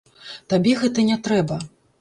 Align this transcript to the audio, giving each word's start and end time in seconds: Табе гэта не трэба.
Табе 0.53 0.73
гэта 0.81 1.07
не 1.13 1.21
трэба. 1.29 1.63